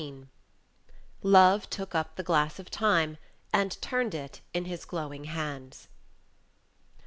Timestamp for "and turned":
3.53-4.15